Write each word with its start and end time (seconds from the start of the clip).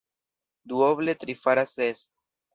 Duoble 0.71 1.15
tri 1.25 1.37
faras 1.43 1.77
ses. 1.81 2.05